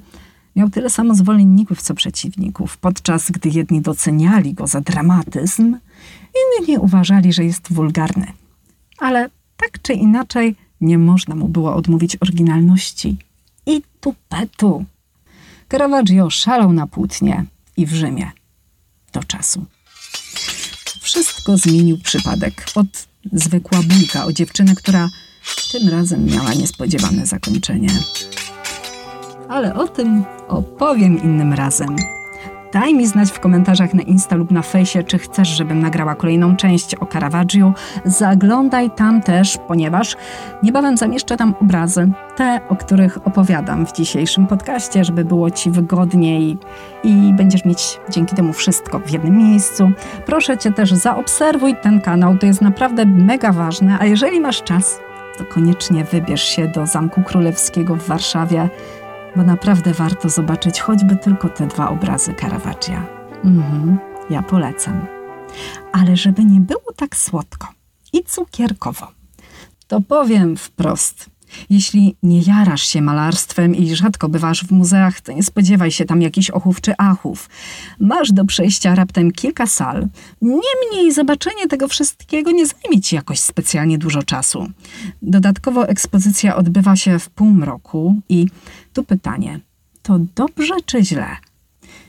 [0.57, 5.77] miał tyle samo zwolenników, co przeciwników, podczas gdy jedni doceniali go za dramatyzm,
[6.59, 8.33] inni uważali, że jest wulgarny.
[8.99, 13.17] Ale tak czy inaczej nie można mu było odmówić oryginalności
[13.67, 14.85] i tupetu.
[15.69, 17.45] Caravaggio szalał na płótnie
[17.77, 18.31] i w Rzymie
[19.13, 19.65] do czasu.
[21.01, 22.67] Wszystko zmienił przypadek.
[22.75, 22.87] Od
[23.33, 25.09] zwykła bójka o dziewczynę, która
[25.73, 27.89] tym razem miała niespodziewane zakończenie.
[29.49, 31.97] Ale o tym opowiem innym razem.
[32.73, 36.57] Daj mi znać w komentarzach na Insta lub na fejsie, czy chcesz, żebym nagrała kolejną
[36.57, 37.73] część o Caravaggio.
[38.05, 40.17] Zaglądaj tam też, ponieważ
[40.63, 46.59] niebawem zamieszczę tam obrazy, te, o których opowiadam w dzisiejszym podcaście, żeby było Ci wygodniej
[47.05, 49.91] i będziesz mieć dzięki temu wszystko w jednym miejscu.
[50.27, 55.01] Proszę Cię też zaobserwuj ten kanał, to jest naprawdę mega ważne, a jeżeli masz czas,
[55.39, 58.69] to koniecznie wybierz się do Zamku Królewskiego w Warszawie
[59.37, 63.07] bo naprawdę warto zobaczyć choćby tylko te dwa obrazy Caravaggia.
[63.45, 63.99] Mhm,
[64.31, 65.07] ja polecam.
[65.93, 67.69] Ale żeby nie było tak słodko
[68.13, 69.07] i cukierkowo,
[69.87, 71.38] to powiem wprost.
[71.71, 76.23] Jeśli nie jarasz się malarstwem i rzadko bywasz w muzeach, to nie spodziewaj się tam
[76.23, 77.49] jakichś ochów czy achów.
[78.01, 80.09] Masz do przejścia raptem kilka sal.
[80.43, 84.67] Niemniej zobaczenie tego wszystkiego nie zajmie ci jakoś specjalnie dużo czasu.
[85.23, 88.47] Dodatkowo ekspozycja odbywa się w półmroku i
[88.93, 89.61] tu pytanie,
[90.03, 91.37] to dobrze czy źle?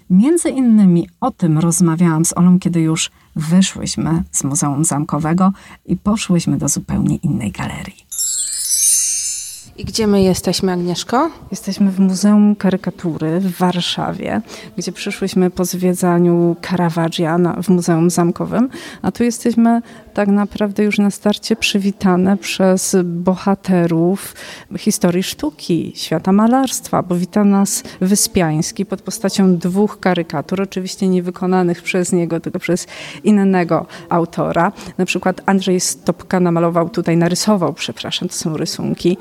[0.10, 5.52] Między innymi o tym rozmawiałam z Olą, kiedy już wyszłyśmy z Muzeum Zamkowego
[5.86, 8.09] i poszłyśmy do zupełnie innej galerii.
[9.80, 11.32] I gdzie my jesteśmy, Agnieszko?
[11.52, 14.42] Jesteśmy w Muzeum Karykatury w Warszawie,
[14.78, 18.70] gdzie przyszłyśmy po zwiedzaniu Caravaggia w Muzeum Zamkowym,
[19.02, 19.82] a tu jesteśmy
[20.14, 24.36] tak naprawdę już na starcie przywitane przez bohaterów
[24.78, 31.82] historii sztuki, świata malarstwa, bo wita nas Wyspiański pod postacią dwóch karykatur, oczywiście nie wykonanych
[31.82, 32.88] przez niego, tylko przez
[33.24, 34.72] innego autora.
[34.98, 39.18] Na przykład Andrzej Stopka namalował tutaj, narysował, przepraszam, to są rysunki,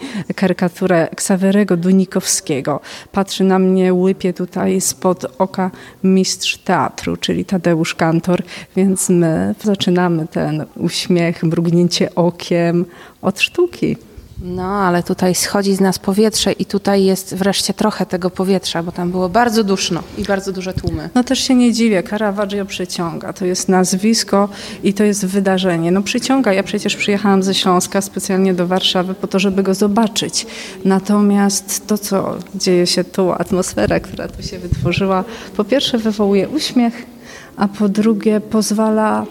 [1.16, 2.80] Ksawerego Dunikowskiego.
[3.12, 5.70] Patrzy na mnie, łypie tutaj spod oka
[6.04, 8.42] mistrz teatru, czyli Tadeusz Kantor,
[8.76, 12.84] więc my zaczynamy ten uśmiech, mrugnięcie okiem
[13.22, 13.96] od sztuki.
[14.42, 18.92] No, ale tutaj schodzi z nas powietrze i tutaj jest wreszcie trochę tego powietrza, bo
[18.92, 21.10] tam było bardzo duszno i bardzo duże tłumy.
[21.14, 23.32] No też się nie dziwię, Caravaggio przyciąga.
[23.32, 24.48] To jest nazwisko
[24.82, 25.90] i to jest wydarzenie.
[25.90, 26.52] No przyciąga.
[26.52, 30.46] Ja przecież przyjechałam ze Śląska specjalnie do Warszawy po to, żeby go zobaczyć.
[30.84, 35.24] Natomiast to, co dzieje się tu, atmosfera, która tu się wytworzyła,
[35.56, 37.06] po pierwsze wywołuje uśmiech,
[37.56, 39.26] a po drugie pozwala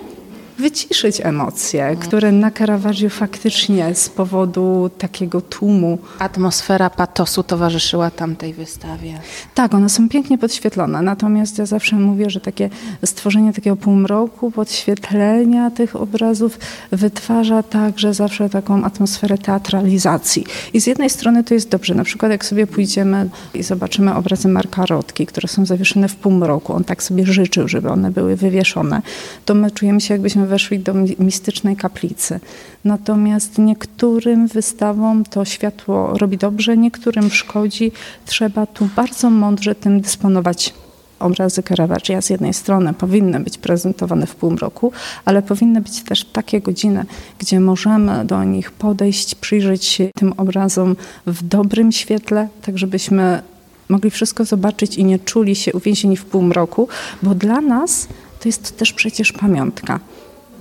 [0.60, 9.20] wyciszyć emocje, które na Caravaggio faktycznie z powodu takiego tłumu Atmosfera patosu towarzyszyła tamtej wystawie.
[9.56, 12.70] Tak, one są pięknie podświetlone, natomiast ja zawsze mówię, że takie
[13.06, 16.60] stworzenie takiego półmroku, podświetlenia tych obrazów
[16.92, 20.46] wytwarza także zawsze taką atmosferę teatralizacji.
[20.74, 24.48] I z jednej strony to jest dobrze, na przykład jak sobie pójdziemy i zobaczymy obrazy
[24.48, 29.02] Marka Rotki, które są zawieszone w półmroku, on tak sobie życzył, żeby one były wywieszone,
[29.46, 32.40] to my czujemy się jakbyśmy weszli do mi- mistycznej kaplicy.
[32.86, 37.92] Natomiast niektórym wystawom to światło robi dobrze, niektórym szkodzi.
[38.26, 40.74] Trzeba tu bardzo mądrze tym dysponować.
[41.20, 44.92] Obrazy Caravaggia z jednej strony powinny być prezentowane w półmroku,
[45.26, 47.06] ale powinny być też takie godziny,
[47.40, 50.96] gdzie możemy do nich podejść, przyjrzeć się tym obrazom
[51.28, 53.42] w dobrym świetle, tak żebyśmy
[53.90, 56.88] mogli wszystko zobaczyć i nie czuli się uwięzieni w półmroku,
[57.24, 58.08] bo dla nas
[58.40, 60.00] to jest też przecież pamiątka.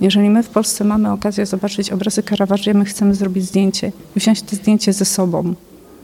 [0.01, 4.43] Jeżeli my w Polsce mamy okazję zobaczyć obrazy Caravaggia, my chcemy zrobić zdjęcie i wziąć
[4.43, 5.55] to zdjęcie ze sobą.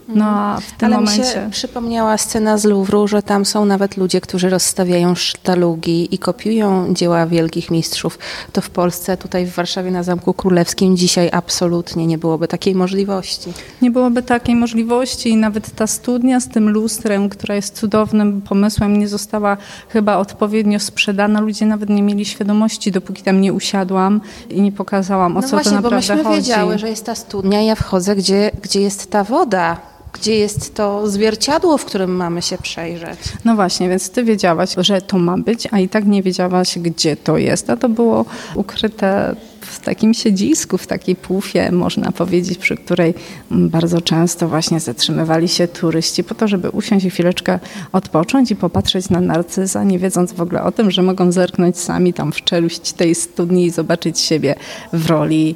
[0.07, 1.23] No a w tym Ale mi momencie...
[1.33, 6.93] się przypomniała scena z Louvru, że tam są nawet ludzie, którzy rozstawiają sztalugi i kopiują
[6.93, 8.19] dzieła wielkich mistrzów.
[8.53, 13.53] To w Polsce, tutaj w Warszawie na Zamku Królewskim dzisiaj absolutnie nie byłoby takiej możliwości.
[13.81, 18.99] Nie byłoby takiej możliwości i nawet ta studnia z tym lustrem, która jest cudownym pomysłem,
[18.99, 19.57] nie została
[19.89, 21.41] chyba odpowiednio sprzedana.
[21.41, 25.55] Ludzie nawet nie mieli świadomości, dopóki tam nie usiadłam i nie pokazałam, o no co
[25.55, 26.37] właśnie, to bo naprawdę myśmy chodzi.
[26.37, 31.07] wiedziały, że jest ta studnia, ja wchodzę, gdzie, gdzie jest ta woda, gdzie jest to
[31.07, 33.19] zwierciadło, w którym mamy się przejrzeć.
[33.45, 37.15] No właśnie, więc ty wiedziałaś, że to ma być, a i tak nie wiedziałaś, gdzie
[37.15, 37.69] to jest.
[37.69, 39.35] A to było ukryte
[39.65, 43.13] w takim siedzisku, w takiej pufie, można powiedzieć, przy której
[43.51, 47.59] bardzo często właśnie zatrzymywali się turyści po to, żeby usiąść i chwileczkę
[47.91, 52.13] odpocząć i popatrzeć na narcyza, nie wiedząc w ogóle o tym, że mogą zerknąć sami
[52.13, 54.55] tam w czeluść tej studni i zobaczyć siebie
[54.93, 55.55] w roli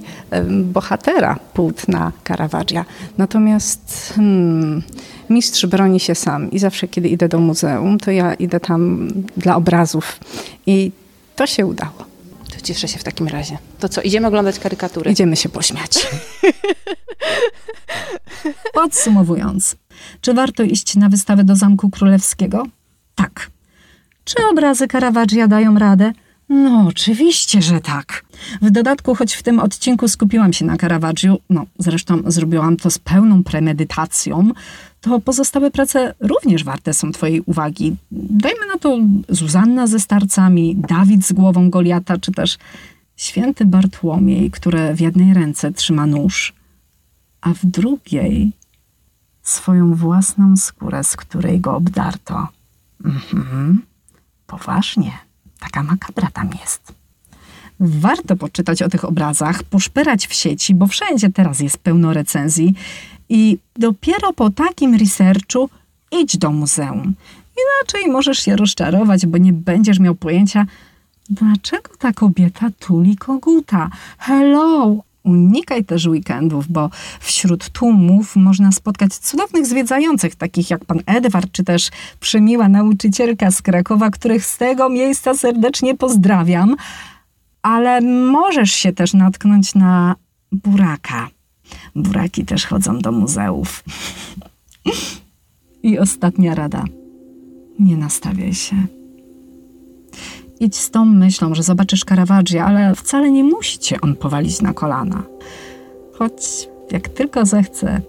[0.64, 2.86] bohatera płótna Caravaggia.
[3.18, 4.84] Natomiast hmm,
[5.30, 9.56] mistrz broni się sam i zawsze, kiedy idę do muzeum, to ja idę tam dla
[9.56, 10.20] obrazów
[10.68, 10.92] i
[11.36, 12.07] to się udało.
[12.56, 13.58] To cieszę się w takim razie.
[13.80, 15.12] To co, idziemy oglądać karykatury?
[15.12, 15.92] Idziemy się pośmiać.
[18.74, 19.76] Podsumowując,
[20.22, 22.64] czy warto iść na wystawę do Zamku Królewskiego?
[23.16, 23.50] Tak.
[24.24, 26.12] Czy obrazy Caravaggia dają radę?
[26.50, 28.26] No, oczywiście, że tak.
[28.62, 33.00] W dodatku, choć w tym odcinku skupiłam się na Caravaggiu, no zresztą zrobiłam to z
[33.00, 34.52] pełną premedytacją,
[35.02, 37.96] to pozostałe prace również warte są Twojej uwagi.
[38.12, 42.58] Dajmy na to Zuzanna ze starcami, Dawid z głową Goliata, czy też
[43.16, 46.54] święty Bartłomiej, który w jednej ręce trzyma nóż,
[47.42, 48.52] a w drugiej
[49.42, 52.48] swoją własną skórę, z której go obdarto.
[53.06, 53.82] Mhm.
[54.48, 55.12] Poważnie,
[55.60, 56.94] taka makabra tam jest.
[57.80, 62.74] Warto poczytać o tych obrazach, poszperać w sieci, bo wszędzie teraz jest pełno recenzji
[63.30, 65.70] i dopiero po takim researchu
[66.12, 67.14] idź do muzeum.
[67.58, 70.66] Inaczej możesz się rozczarować, bo nie będziesz miał pojęcia,
[71.30, 73.90] dlaczego ta kobieta tuli koguta.
[74.18, 75.07] Hello!
[75.28, 81.64] Unikaj też weekendów, bo wśród tłumów można spotkać cudownych zwiedzających, takich jak pan Edward, czy
[81.64, 86.76] też przemiła nauczycielka z Krakowa, których z tego miejsca serdecznie pozdrawiam.
[87.62, 88.02] Ale
[88.32, 90.16] możesz się też natknąć na
[90.52, 91.30] buraka.
[91.96, 93.84] Buraki też chodzą do muzeów.
[95.84, 96.84] I ostatnia rada.
[97.80, 98.97] Nie nastawiaj się.
[100.60, 104.74] Idź z tą myślą, że zobaczysz Caravaggia, ale wcale nie musi cię on powalić na
[104.74, 105.24] kolana.
[106.14, 108.02] Choć jak tylko zechce,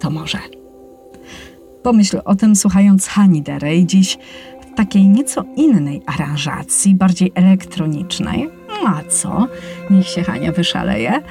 [0.00, 0.38] to może.
[1.82, 4.18] Pomyśl o tym słuchając Hani Derej dziś
[4.72, 8.48] w takiej nieco innej aranżacji, bardziej elektronicznej.
[8.68, 9.48] No a co?
[9.90, 11.22] Niech się Hania wyszaleje.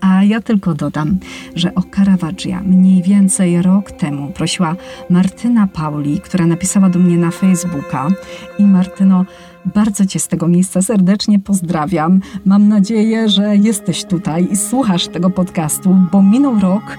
[0.00, 1.18] A ja tylko dodam,
[1.54, 4.76] że o Caravaggia mniej więcej rok temu prosiła
[5.10, 8.08] Martyna Pauli, która napisała do mnie na Facebooka.
[8.58, 9.24] I Martyno,
[9.74, 12.20] bardzo Cię z tego miejsca serdecznie pozdrawiam.
[12.46, 16.98] Mam nadzieję, że jesteś tutaj i słuchasz tego podcastu, bo minął rok,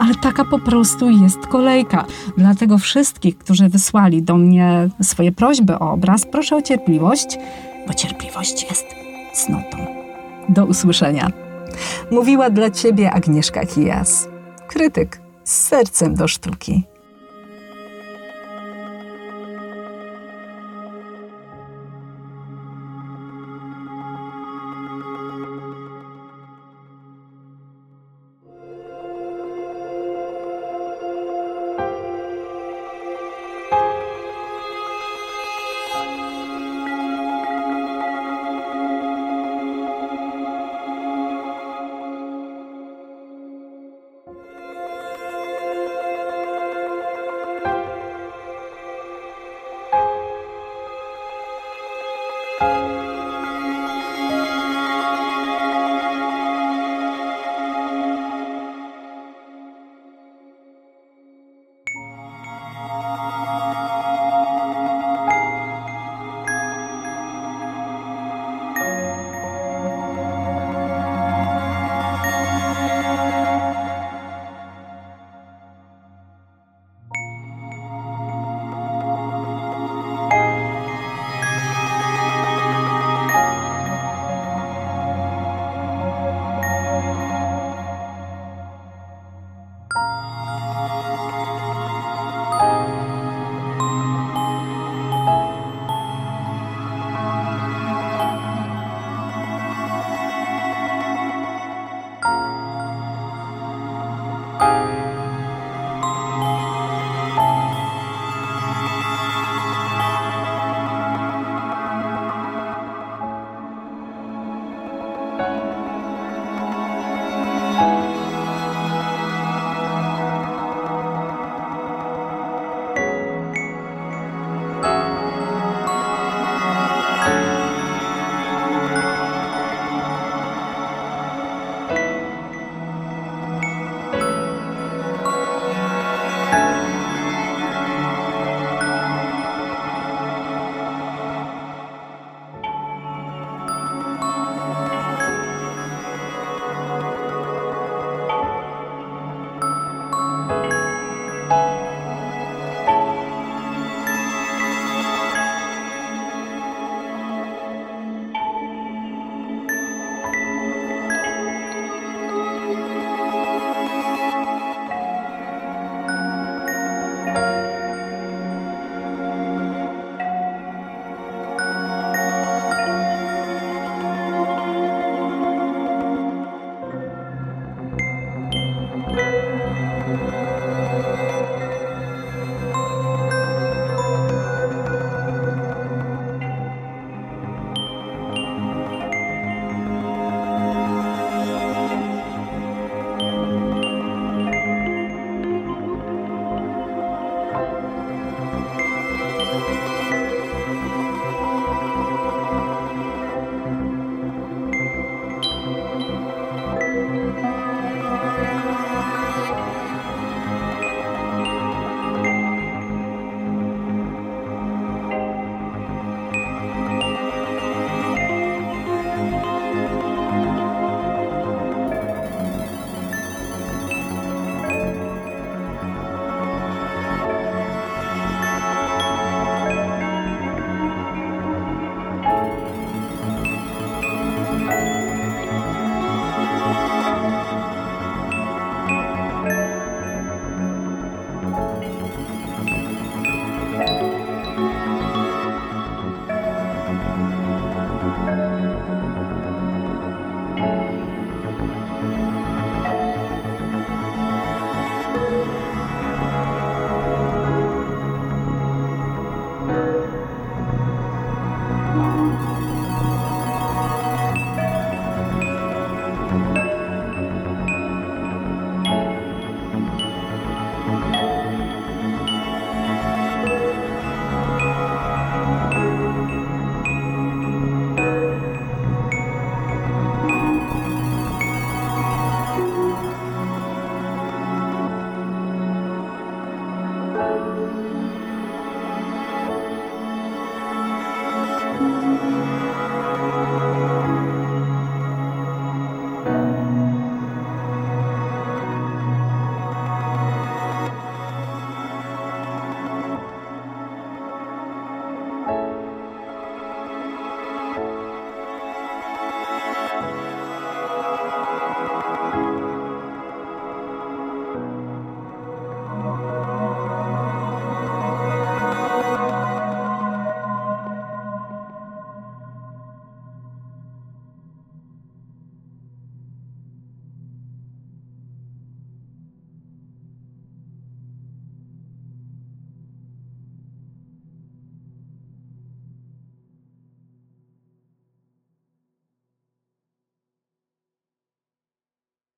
[0.00, 2.04] ale taka po prostu jest kolejka.
[2.36, 7.38] Dlatego wszystkich, którzy wysłali do mnie swoje prośby o obraz, proszę o cierpliwość,
[7.86, 8.86] bo cierpliwość jest
[9.34, 9.86] cnotą.
[10.48, 11.30] Do usłyszenia.
[12.10, 14.28] Mówiła dla Ciebie Agnieszka Kijas.
[14.68, 16.89] krytyk z sercem do sztuki.